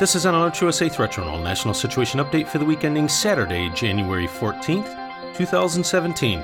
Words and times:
This 0.00 0.16
is 0.16 0.24
an 0.24 0.34
Alert 0.34 0.58
USA 0.62 0.88
Threat 0.88 1.12
Journal 1.12 1.36
National 1.42 1.74
Situation 1.74 2.20
Update 2.20 2.48
for 2.48 2.56
the 2.56 2.64
week 2.64 2.84
ending 2.84 3.06
Saturday, 3.06 3.68
January 3.74 4.26
14th, 4.26 5.36
2017. 5.36 6.42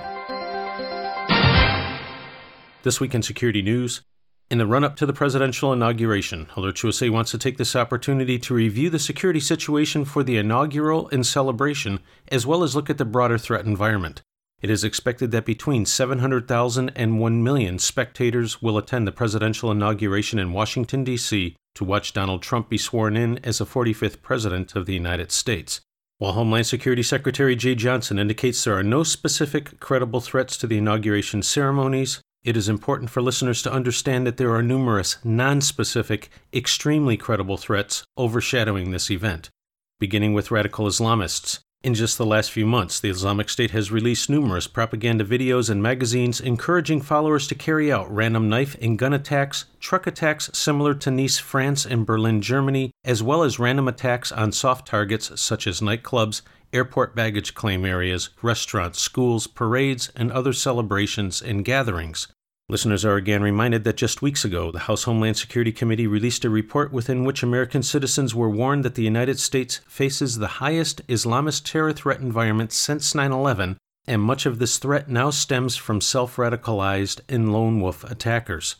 This 2.82 3.00
week 3.00 3.14
in 3.14 3.22
security 3.22 3.62
news. 3.62 4.02
In 4.50 4.58
the 4.58 4.66
run 4.66 4.84
up 4.84 4.94
to 4.96 5.06
the 5.06 5.14
presidential 5.14 5.72
inauguration, 5.72 6.48
Alert 6.54 6.82
USA 6.82 7.08
wants 7.08 7.30
to 7.30 7.38
take 7.38 7.56
this 7.56 7.74
opportunity 7.74 8.38
to 8.40 8.52
review 8.52 8.90
the 8.90 8.98
security 8.98 9.40
situation 9.40 10.04
for 10.04 10.22
the 10.22 10.36
inaugural 10.36 11.08
and 11.08 11.24
celebration, 11.24 12.00
as 12.28 12.46
well 12.46 12.62
as 12.62 12.76
look 12.76 12.90
at 12.90 12.98
the 12.98 13.06
broader 13.06 13.38
threat 13.38 13.64
environment. 13.64 14.20
It 14.60 14.68
is 14.68 14.84
expected 14.84 15.30
that 15.30 15.46
between 15.46 15.86
700,000 15.86 16.92
and 16.94 17.20
1 17.20 17.42
million 17.42 17.78
spectators 17.78 18.60
will 18.60 18.76
attend 18.76 19.06
the 19.06 19.12
presidential 19.12 19.70
inauguration 19.70 20.38
in 20.38 20.52
Washington, 20.52 21.04
D.C. 21.04 21.56
to 21.76 21.84
watch 21.84 22.12
Donald 22.12 22.42
Trump 22.42 22.68
be 22.68 22.76
sworn 22.76 23.16
in 23.16 23.38
as 23.44 23.58
the 23.58 23.64
45th 23.64 24.20
President 24.20 24.74
of 24.74 24.86
the 24.86 24.94
United 24.94 25.30
States. 25.30 25.80
While 26.18 26.32
Homeland 26.32 26.66
Security 26.66 27.02
Secretary 27.02 27.54
Jeh 27.54 27.76
Johnson 27.76 28.18
indicates 28.18 28.64
there 28.64 28.76
are 28.76 28.82
no 28.82 29.02
specific 29.02 29.78
credible 29.80 30.20
threats 30.20 30.56
to 30.56 30.66
the 30.66 30.78
inauguration 30.78 31.42
ceremonies, 31.42 32.20
it 32.42 32.56
is 32.56 32.68
important 32.68 33.10
for 33.10 33.20
listeners 33.20 33.60
to 33.62 33.72
understand 33.72 34.26
that 34.26 34.36
there 34.36 34.54
are 34.54 34.62
numerous 34.62 35.18
non 35.24 35.60
specific, 35.60 36.30
extremely 36.54 37.16
credible 37.16 37.56
threats 37.56 38.04
overshadowing 38.16 38.92
this 38.92 39.10
event, 39.10 39.50
beginning 39.98 40.32
with 40.32 40.50
radical 40.50 40.86
Islamists. 40.86 41.60
In 41.82 41.94
just 41.94 42.18
the 42.18 42.26
last 42.26 42.50
few 42.50 42.66
months, 42.66 42.98
the 42.98 43.10
Islamic 43.10 43.48
State 43.48 43.70
has 43.70 43.92
released 43.92 44.28
numerous 44.28 44.66
propaganda 44.66 45.24
videos 45.24 45.70
and 45.70 45.80
magazines 45.80 46.40
encouraging 46.40 47.00
followers 47.00 47.46
to 47.46 47.54
carry 47.54 47.92
out 47.92 48.12
random 48.12 48.48
knife 48.48 48.76
and 48.82 48.98
gun 48.98 49.12
attacks, 49.12 49.66
truck 49.78 50.06
attacks 50.08 50.50
similar 50.52 50.94
to 50.94 51.12
Nice, 51.12 51.38
France, 51.38 51.86
and 51.86 52.04
Berlin, 52.04 52.42
Germany, 52.42 52.90
as 53.04 53.22
well 53.22 53.44
as 53.44 53.60
random 53.60 53.86
attacks 53.86 54.32
on 54.32 54.50
soft 54.50 54.88
targets 54.88 55.40
such 55.40 55.68
as 55.68 55.80
nightclubs, 55.80 56.42
airport 56.72 57.14
baggage 57.14 57.54
claim 57.54 57.84
areas, 57.84 58.30
restaurants, 58.42 59.00
schools, 59.00 59.46
parades, 59.46 60.10
and 60.16 60.32
other 60.32 60.52
celebrations 60.52 61.40
and 61.40 61.64
gatherings. 61.64 62.26
Listeners 62.68 63.04
are 63.04 63.14
again 63.14 63.42
reminded 63.42 63.84
that 63.84 63.96
just 63.96 64.22
weeks 64.22 64.44
ago, 64.44 64.72
the 64.72 64.80
House 64.80 65.04
Homeland 65.04 65.36
Security 65.36 65.70
Committee 65.70 66.08
released 66.08 66.44
a 66.44 66.50
report 66.50 66.92
within 66.92 67.22
which 67.22 67.44
American 67.44 67.80
citizens 67.80 68.34
were 68.34 68.50
warned 68.50 68.84
that 68.84 68.96
the 68.96 69.04
United 69.04 69.38
States 69.38 69.80
faces 69.86 70.38
the 70.38 70.58
highest 70.58 71.06
Islamist 71.06 71.62
terror 71.70 71.92
threat 71.92 72.18
environment 72.18 72.72
since 72.72 73.14
9 73.14 73.30
11, 73.30 73.78
and 74.08 74.20
much 74.20 74.46
of 74.46 74.58
this 74.58 74.78
threat 74.78 75.08
now 75.08 75.30
stems 75.30 75.76
from 75.76 76.00
self 76.00 76.34
radicalized 76.36 77.20
and 77.28 77.52
lone 77.52 77.80
wolf 77.80 78.02
attackers. 78.02 78.74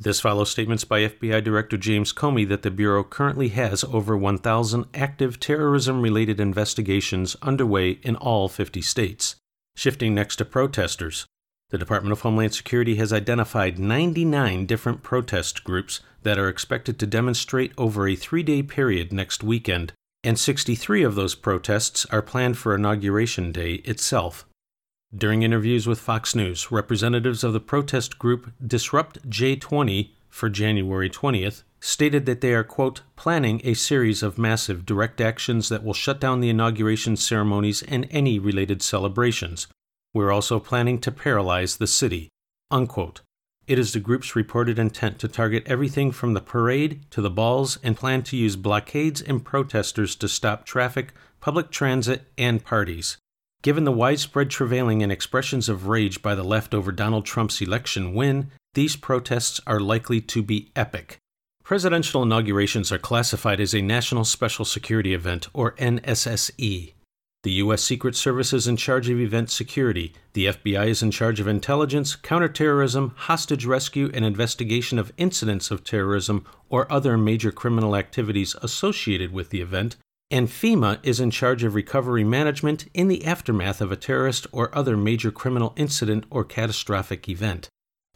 This 0.00 0.18
follows 0.18 0.50
statements 0.50 0.82
by 0.82 1.02
FBI 1.02 1.42
Director 1.44 1.76
James 1.76 2.12
Comey 2.12 2.48
that 2.48 2.62
the 2.62 2.72
Bureau 2.72 3.04
currently 3.04 3.50
has 3.50 3.84
over 3.84 4.16
1,000 4.16 4.86
active 4.94 5.38
terrorism 5.38 6.02
related 6.02 6.40
investigations 6.40 7.36
underway 7.40 8.00
in 8.02 8.16
all 8.16 8.48
50 8.48 8.82
states. 8.82 9.36
Shifting 9.76 10.12
next 10.12 10.36
to 10.36 10.44
protesters. 10.44 11.26
The 11.70 11.78
Department 11.78 12.12
of 12.12 12.22
Homeland 12.22 12.54
Security 12.54 12.96
has 12.96 13.12
identified 13.12 13.78
99 13.78 14.64
different 14.64 15.02
protest 15.02 15.64
groups 15.64 16.00
that 16.22 16.38
are 16.38 16.48
expected 16.48 16.98
to 16.98 17.06
demonstrate 17.06 17.72
over 17.76 18.08
a 18.08 18.16
three 18.16 18.42
day 18.42 18.62
period 18.62 19.12
next 19.12 19.44
weekend, 19.44 19.92
and 20.24 20.38
63 20.38 21.02
of 21.02 21.14
those 21.14 21.34
protests 21.34 22.06
are 22.06 22.22
planned 22.22 22.56
for 22.56 22.74
Inauguration 22.74 23.52
Day 23.52 23.74
itself. 23.84 24.46
During 25.14 25.42
interviews 25.42 25.86
with 25.86 26.00
Fox 26.00 26.34
News, 26.34 26.72
representatives 26.72 27.44
of 27.44 27.52
the 27.52 27.60
protest 27.60 28.18
group 28.18 28.50
Disrupt 28.66 29.28
J20 29.28 30.10
for 30.30 30.48
January 30.48 31.10
20th 31.10 31.64
stated 31.80 32.24
that 32.24 32.40
they 32.40 32.54
are, 32.54 32.64
quote, 32.64 33.02
planning 33.14 33.60
a 33.62 33.74
series 33.74 34.22
of 34.22 34.38
massive 34.38 34.86
direct 34.86 35.20
actions 35.20 35.68
that 35.68 35.84
will 35.84 35.94
shut 35.94 36.18
down 36.18 36.40
the 36.40 36.48
inauguration 36.48 37.16
ceremonies 37.16 37.82
and 37.82 38.08
any 38.10 38.38
related 38.38 38.80
celebrations. 38.82 39.66
We're 40.14 40.32
also 40.32 40.58
planning 40.58 40.98
to 41.00 41.12
paralyze 41.12 41.76
the 41.76 41.86
city. 41.86 42.28
Unquote. 42.70 43.20
It 43.66 43.78
is 43.78 43.92
the 43.92 44.00
group's 44.00 44.34
reported 44.34 44.78
intent 44.78 45.18
to 45.18 45.28
target 45.28 45.62
everything 45.66 46.10
from 46.10 46.32
the 46.32 46.40
parade 46.40 47.04
to 47.10 47.20
the 47.20 47.30
balls 47.30 47.78
and 47.82 47.96
plan 47.96 48.22
to 48.22 48.36
use 48.36 48.56
blockades 48.56 49.20
and 49.20 49.44
protesters 49.44 50.16
to 50.16 50.28
stop 50.28 50.64
traffic, 50.64 51.12
public 51.40 51.70
transit, 51.70 52.32
and 52.38 52.64
parties. 52.64 53.18
Given 53.60 53.84
the 53.84 53.92
widespread 53.92 54.50
travailing 54.50 55.02
and 55.02 55.12
expressions 55.12 55.68
of 55.68 55.86
rage 55.86 56.22
by 56.22 56.34
the 56.34 56.44
left 56.44 56.72
over 56.72 56.92
Donald 56.92 57.26
Trump's 57.26 57.60
election 57.60 58.14
win, 58.14 58.50
these 58.74 58.96
protests 58.96 59.60
are 59.66 59.80
likely 59.80 60.20
to 60.22 60.42
be 60.42 60.70
epic. 60.74 61.18
Presidential 61.64 62.22
inaugurations 62.22 62.90
are 62.90 62.98
classified 62.98 63.60
as 63.60 63.74
a 63.74 63.82
National 63.82 64.24
Special 64.24 64.64
Security 64.64 65.12
Event, 65.12 65.48
or 65.52 65.72
NSSE. 65.72 66.94
The 67.44 67.52
U.S. 67.52 67.84
Secret 67.84 68.16
Service 68.16 68.52
is 68.52 68.66
in 68.66 68.76
charge 68.76 69.08
of 69.08 69.20
event 69.20 69.48
security. 69.48 70.12
The 70.32 70.46
FBI 70.46 70.88
is 70.88 71.04
in 71.04 71.12
charge 71.12 71.38
of 71.38 71.46
intelligence, 71.46 72.16
counterterrorism, 72.16 73.14
hostage 73.16 73.64
rescue, 73.64 74.10
and 74.12 74.24
investigation 74.24 74.98
of 74.98 75.12
incidents 75.16 75.70
of 75.70 75.84
terrorism 75.84 76.44
or 76.68 76.90
other 76.90 77.16
major 77.16 77.52
criminal 77.52 77.94
activities 77.94 78.56
associated 78.60 79.32
with 79.32 79.50
the 79.50 79.60
event. 79.60 79.96
And 80.32 80.48
FEMA 80.48 80.98
is 81.04 81.20
in 81.20 81.30
charge 81.30 81.62
of 81.62 81.76
recovery 81.76 82.24
management 82.24 82.86
in 82.92 83.06
the 83.06 83.24
aftermath 83.24 83.80
of 83.80 83.92
a 83.92 83.96
terrorist 83.96 84.48
or 84.50 84.76
other 84.76 84.96
major 84.96 85.30
criminal 85.30 85.74
incident 85.76 86.24
or 86.30 86.42
catastrophic 86.42 87.28
event. 87.28 87.68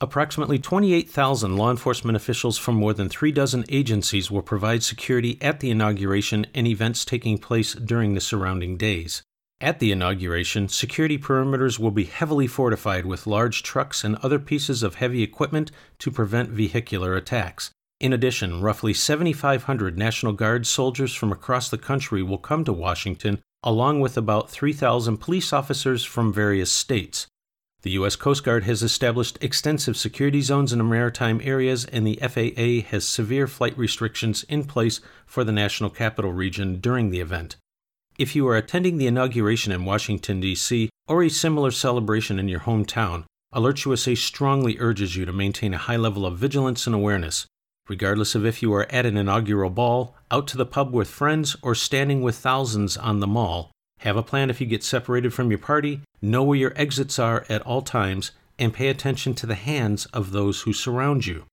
Approximately 0.02 0.58
28,000 0.58 1.56
law 1.56 1.70
enforcement 1.70 2.16
officials 2.16 2.58
from 2.58 2.74
more 2.74 2.92
than 2.92 3.08
three 3.08 3.30
dozen 3.30 3.64
agencies 3.68 4.32
will 4.32 4.42
provide 4.42 4.82
security 4.82 5.38
at 5.40 5.60
the 5.60 5.70
inauguration 5.70 6.44
and 6.56 6.66
events 6.66 7.04
taking 7.04 7.38
place 7.38 7.74
during 7.74 8.14
the 8.14 8.20
surrounding 8.20 8.76
days. 8.76 9.22
At 9.60 9.78
the 9.78 9.92
inauguration, 9.92 10.68
security 10.68 11.18
perimeters 11.18 11.78
will 11.78 11.92
be 11.92 12.02
heavily 12.02 12.48
fortified 12.48 13.06
with 13.06 13.28
large 13.28 13.62
trucks 13.62 14.02
and 14.02 14.16
other 14.16 14.40
pieces 14.40 14.82
of 14.82 14.96
heavy 14.96 15.22
equipment 15.22 15.70
to 16.00 16.10
prevent 16.10 16.50
vehicular 16.50 17.14
attacks. 17.14 17.70
In 18.00 18.12
addition, 18.12 18.60
roughly 18.60 18.92
7,500 18.92 19.96
National 19.96 20.32
Guard 20.32 20.66
soldiers 20.66 21.14
from 21.14 21.30
across 21.30 21.68
the 21.70 21.78
country 21.78 22.24
will 22.24 22.38
come 22.38 22.64
to 22.64 22.72
Washington, 22.72 23.40
along 23.62 24.00
with 24.00 24.16
about 24.16 24.50
3,000 24.50 25.18
police 25.18 25.52
officers 25.52 26.04
from 26.04 26.32
various 26.32 26.72
states. 26.72 27.28
The 27.82 27.90
U.S. 27.92 28.14
Coast 28.14 28.44
Guard 28.44 28.62
has 28.62 28.82
established 28.82 29.38
extensive 29.40 29.96
security 29.96 30.40
zones 30.40 30.72
in 30.72 30.88
maritime 30.88 31.40
areas, 31.42 31.84
and 31.84 32.06
the 32.06 32.20
FAA 32.22 32.88
has 32.88 33.04
severe 33.04 33.48
flight 33.48 33.76
restrictions 33.76 34.44
in 34.44 34.64
place 34.64 35.00
for 35.26 35.42
the 35.42 35.50
National 35.50 35.90
Capital 35.90 36.32
Region 36.32 36.78
during 36.78 37.10
the 37.10 37.18
event. 37.18 37.56
If 38.18 38.36
you 38.36 38.46
are 38.46 38.56
attending 38.56 38.98
the 38.98 39.08
inauguration 39.08 39.72
in 39.72 39.84
Washington, 39.84 40.38
D.C., 40.38 40.90
or 41.08 41.24
a 41.24 41.28
similar 41.28 41.72
celebration 41.72 42.38
in 42.38 42.46
your 42.46 42.60
hometown, 42.60 43.24
Alert 43.52 43.84
USA 43.84 44.14
strongly 44.14 44.78
urges 44.78 45.16
you 45.16 45.26
to 45.26 45.32
maintain 45.32 45.74
a 45.74 45.78
high 45.78 45.96
level 45.96 46.24
of 46.24 46.38
vigilance 46.38 46.86
and 46.86 46.94
awareness. 46.94 47.46
Regardless 47.88 48.36
of 48.36 48.46
if 48.46 48.62
you 48.62 48.72
are 48.72 48.86
at 48.92 49.06
an 49.06 49.16
inaugural 49.16 49.70
ball, 49.70 50.14
out 50.30 50.46
to 50.46 50.56
the 50.56 50.64
pub 50.64 50.94
with 50.94 51.10
friends, 51.10 51.56
or 51.62 51.74
standing 51.74 52.22
with 52.22 52.36
thousands 52.36 52.96
on 52.96 53.18
the 53.18 53.26
mall, 53.26 53.71
have 54.02 54.16
a 54.16 54.22
plan 54.22 54.50
if 54.50 54.60
you 54.60 54.66
get 54.66 54.82
separated 54.82 55.32
from 55.32 55.50
your 55.50 55.58
party, 55.58 56.00
know 56.20 56.42
where 56.42 56.58
your 56.58 56.72
exits 56.76 57.18
are 57.18 57.46
at 57.48 57.62
all 57.62 57.82
times, 57.82 58.32
and 58.58 58.74
pay 58.74 58.88
attention 58.88 59.32
to 59.34 59.46
the 59.46 59.54
hands 59.54 60.06
of 60.06 60.32
those 60.32 60.62
who 60.62 60.72
surround 60.72 61.24
you. 61.26 61.44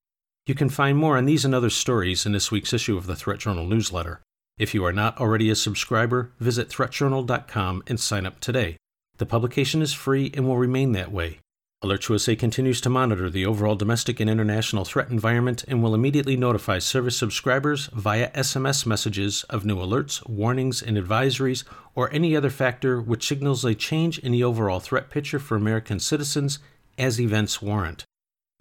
You 0.48 0.56
can 0.56 0.70
find 0.70 0.98
more 0.98 1.16
on 1.16 1.26
these 1.26 1.46
and 1.46 1.54
other 1.54 1.70
stories 1.70 2.26
in 2.26 2.32
this 2.32 2.52
week's 2.52 2.74
issue 2.74 2.98
of 2.98 3.06
the 3.06 3.16
Threat 3.16 3.40
Journal 3.40 3.66
newsletter. 3.66 4.22
If 4.58 4.74
you 4.74 4.84
are 4.84 4.94
not 4.94 5.20
already 5.20 5.52
a 5.52 5.56
subscriber, 5.56 6.32
visit 6.40 6.70
threatjournal.com 6.70 7.84
and 7.86 8.00
sign 8.00 8.26
up 8.26 8.40
today. 8.40 8.78
The 9.18 9.28
publication 9.28 9.82
is 9.82 9.94
free 9.94 10.32
and 10.34 10.48
will 10.48 10.58
remain 10.58 10.94
that 10.94 11.12
way. 11.12 11.40
Alert 11.82 12.10
USA 12.10 12.36
continues 12.36 12.82
to 12.82 12.90
monitor 12.90 13.30
the 13.30 13.46
overall 13.46 13.76
domestic 13.76 14.20
and 14.20 14.30
international 14.30 14.84
threat 14.84 15.10
environment 15.10 15.64
and 15.66 15.82
will 15.82 15.96
immediately 15.96 16.36
notify 16.36 16.78
service 16.78 17.16
subscribers 17.16 17.88
via 17.94 18.30
SMS 18.32 18.86
messages 18.86 19.46
of 19.46 19.64
new 19.64 19.78
alerts, 19.78 20.28
warnings, 20.28 20.82
and 20.82 20.98
advisories, 20.98 21.64
or 21.96 22.14
any 22.14 22.36
other 22.36 22.50
factor 22.50 23.00
which 23.00 23.26
signals 23.26 23.64
a 23.64 23.74
change 23.74 24.20
in 24.20 24.34
the 24.34 24.44
overall 24.44 24.82
threat 24.82 25.10
picture 25.10 25.40
for 25.40 25.56
American 25.56 26.02
citizens 26.02 26.60
as 26.98 27.18
events 27.18 27.62
warrant. 27.62 28.04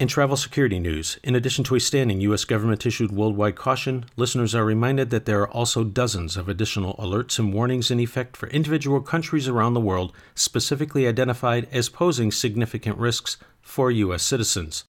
In 0.01 0.07
travel 0.07 0.37
security 0.37 0.79
news, 0.79 1.19
in 1.25 1.35
addition 1.35 1.65
to 1.65 1.75
a 1.75 1.81
standing 1.81 2.21
U.S. 2.21 2.45
government 2.45 2.87
issued 2.87 3.11
worldwide 3.11 3.57
caution, 3.57 4.05
listeners 4.17 4.55
are 4.55 4.65
reminded 4.65 5.11
that 5.11 5.25
there 5.25 5.41
are 5.41 5.51
also 5.51 5.83
dozens 5.83 6.37
of 6.37 6.49
additional 6.49 6.95
alerts 6.99 7.41
and 7.41 7.53
warnings 7.53 7.91
in 7.91 7.99
effect 7.99 8.37
for 8.37 8.49
individual 8.51 9.01
countries 9.01 9.49
around 9.49 9.75
the 9.75 9.81
world 9.81 10.13
specifically 10.37 11.09
identified 11.09 11.67
as 11.73 11.89
posing 11.89 12.31
significant 12.31 12.97
risks 12.97 13.39
for 13.61 13.91
U.S. 13.91 14.23
citizens. 14.23 14.85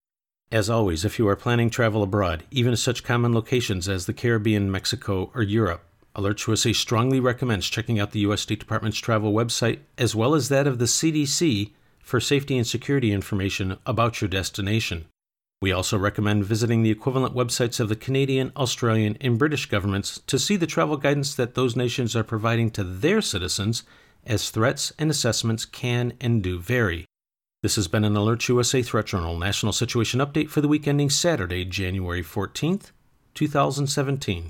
As 0.51 0.69
always, 0.69 1.03
if 1.03 1.17
you 1.17 1.27
are 1.27 1.35
planning 1.35 1.71
travel 1.71 2.03
abroad, 2.03 2.43
even 2.51 2.69
to 2.69 2.77
such 2.77 3.03
common 3.03 3.33
locations 3.33 3.89
as 3.89 4.05
the 4.05 4.13
Caribbean, 4.13 4.71
Mexico, 4.71 5.31
or 5.33 5.41
Europe, 5.41 5.83
Alert 6.13 6.45
USA 6.47 6.71
strongly 6.71 7.19
recommends 7.19 7.67
checking 7.67 7.99
out 7.99 8.11
the 8.11 8.19
U.S. 8.21 8.41
State 8.41 8.59
Department's 8.59 8.99
travel 8.99 9.33
website 9.33 9.79
as 9.97 10.13
well 10.13 10.35
as 10.35 10.49
that 10.49 10.67
of 10.67 10.77
the 10.77 10.85
CDC 10.85 11.71
for 12.09 12.19
safety 12.19 12.57
and 12.57 12.65
security 12.65 13.13
information 13.13 13.77
about 13.85 14.19
your 14.19 14.27
destination. 14.27 15.05
We 15.61 15.71
also 15.71 15.97
recommend 15.97 16.43
visiting 16.43 16.81
the 16.81 16.89
equivalent 16.89 17.35
websites 17.35 17.79
of 17.79 17.87
the 17.87 17.95
Canadian, 17.95 18.51
Australian, 18.57 19.15
and 19.21 19.37
British 19.37 19.67
governments 19.67 20.19
to 20.25 20.39
see 20.39 20.55
the 20.55 20.65
travel 20.65 20.97
guidance 20.97 21.35
that 21.35 21.53
those 21.53 21.75
nations 21.75 22.15
are 22.15 22.23
providing 22.23 22.71
to 22.71 22.83
their 22.83 23.21
citizens, 23.21 23.83
as 24.25 24.49
threats 24.49 24.91
and 24.97 25.11
assessments 25.11 25.65
can 25.65 26.13
and 26.19 26.41
do 26.41 26.59
vary. 26.59 27.05
This 27.61 27.75
has 27.75 27.87
been 27.87 28.05
an 28.05 28.15
Alert 28.15 28.47
USA 28.47 28.81
Threat 28.81 29.05
Journal 29.05 29.37
National 29.37 29.71
Situation 29.71 30.19
Update 30.19 30.49
for 30.49 30.61
the 30.61 30.67
week 30.67 30.87
ending 30.87 31.09
Saturday, 31.09 31.63
January 31.63 32.23
14th, 32.23 32.91
2017. 33.35 34.49